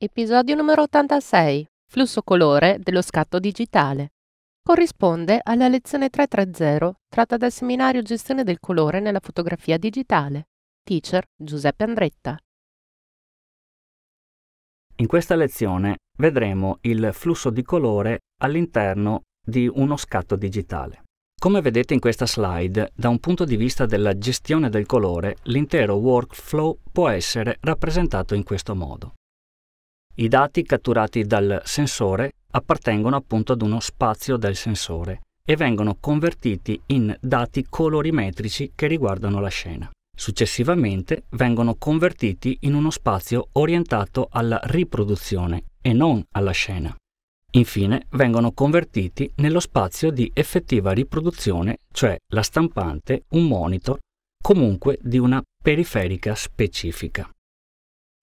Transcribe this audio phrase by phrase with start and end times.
[0.00, 1.66] Episodio numero 86.
[1.90, 4.12] Flusso colore dello scatto digitale.
[4.62, 10.50] Corrisponde alla lezione 330 tratta dal seminario Gestione del colore nella fotografia digitale.
[10.84, 12.38] Teacher Giuseppe Andretta.
[14.98, 21.02] In questa lezione vedremo il flusso di colore all'interno di uno scatto digitale.
[21.36, 25.96] Come vedete in questa slide, da un punto di vista della gestione del colore, l'intero
[25.96, 29.14] workflow può essere rappresentato in questo modo.
[30.20, 36.80] I dati catturati dal sensore appartengono appunto ad uno spazio del sensore e vengono convertiti
[36.86, 39.88] in dati colorimetrici che riguardano la scena.
[40.16, 46.92] Successivamente vengono convertiti in uno spazio orientato alla riproduzione e non alla scena.
[47.52, 53.98] Infine vengono convertiti nello spazio di effettiva riproduzione, cioè la stampante, un monitor,
[54.42, 57.30] comunque di una periferica specifica.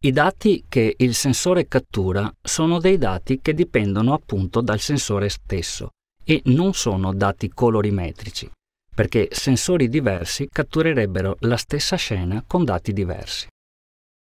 [0.00, 5.90] I dati che il sensore cattura sono dei dati che dipendono appunto dal sensore stesso
[6.22, 8.48] e non sono dati colorimetrici,
[8.94, 13.48] perché sensori diversi catturerebbero la stessa scena con dati diversi.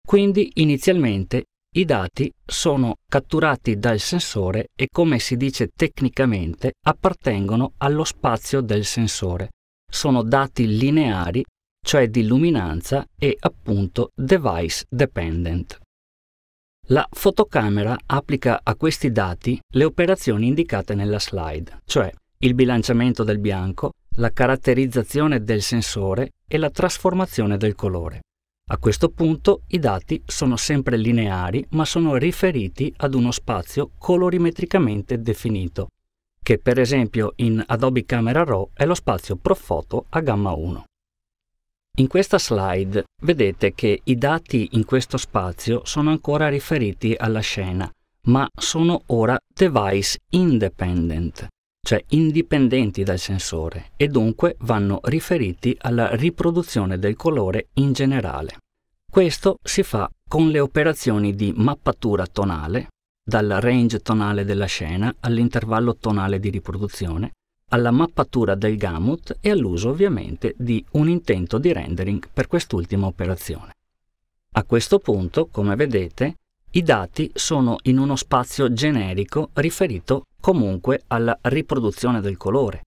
[0.07, 8.05] Quindi inizialmente i dati sono catturati dal sensore e come si dice tecnicamente appartengono allo
[8.05, 9.53] spazio del sensore.
[9.91, 11.43] Sono dati lineari
[11.85, 15.79] cioè di luminanza e appunto device dependent.
[16.89, 23.39] La fotocamera applica a questi dati le operazioni indicate nella slide, cioè il bilanciamento del
[23.39, 28.23] bianco, la caratterizzazione del sensore e la trasformazione del colore.
[28.71, 35.21] A questo punto i dati sono sempre lineari ma sono riferiti ad uno spazio colorimetricamente
[35.21, 35.89] definito,
[36.43, 40.85] che per esempio in Adobe Camera Raw è lo spazio Profoto a gamma 1.
[41.99, 47.91] In questa slide vedete che i dati in questo spazio sono ancora riferiti alla scena,
[48.29, 51.49] ma sono ora device independent,
[51.87, 58.57] cioè indipendenti dal sensore, e dunque vanno riferiti alla riproduzione del colore in generale.
[59.11, 62.89] Questo si fa con le operazioni di mappatura tonale,
[63.23, 67.33] dal range tonale della scena all'intervallo tonale di riproduzione,
[67.73, 73.75] alla mappatura del gamut e all'uso ovviamente di un intento di rendering per quest'ultima operazione.
[74.53, 76.37] A questo punto, come vedete,
[76.73, 82.83] i dati sono in uno spazio generico riferito comunque alla riproduzione del colore.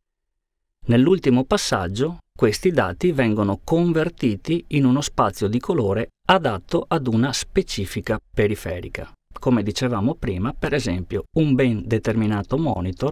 [0.88, 8.20] Nell'ultimo passaggio, questi dati vengono convertiti in uno spazio di colore adatto ad una specifica
[8.34, 9.12] periferica.
[9.40, 13.12] Come dicevamo prima, per esempio, un ben determinato monitor